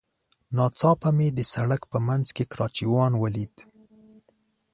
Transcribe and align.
ناڅاپه 0.55 1.09
مې 1.17 1.27
د 1.37 1.39
سړک 1.53 1.81
په 1.91 1.97
منځ 2.07 2.27
کې 2.35 2.43
کراچيوان 2.51 3.11
وليد. 3.21 3.55